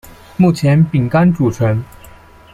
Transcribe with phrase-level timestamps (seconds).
[0.35, 1.83] 目前饼干组成。